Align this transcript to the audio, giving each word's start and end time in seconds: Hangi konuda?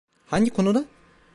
Hangi 0.25 0.49
konuda? 0.49 0.85